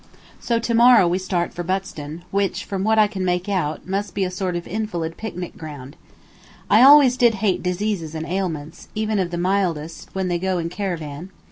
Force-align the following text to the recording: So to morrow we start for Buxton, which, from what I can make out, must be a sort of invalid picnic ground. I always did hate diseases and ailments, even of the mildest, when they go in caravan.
So 0.39 0.57
to 0.57 0.73
morrow 0.73 1.07
we 1.07 1.19
start 1.19 1.53
for 1.53 1.61
Buxton, 1.61 2.23
which, 2.31 2.65
from 2.65 2.83
what 2.83 2.97
I 2.97 3.05
can 3.05 3.23
make 3.23 3.47
out, 3.47 3.87
must 3.87 4.15
be 4.15 4.23
a 4.23 4.31
sort 4.31 4.55
of 4.55 4.65
invalid 4.67 5.15
picnic 5.15 5.55
ground. 5.55 5.95
I 6.71 6.81
always 6.81 7.15
did 7.17 7.35
hate 7.35 7.61
diseases 7.61 8.15
and 8.15 8.25
ailments, 8.25 8.87
even 8.95 9.19
of 9.19 9.29
the 9.29 9.37
mildest, 9.37 10.09
when 10.15 10.27
they 10.27 10.39
go 10.39 10.57
in 10.57 10.69
caravan. 10.69 11.29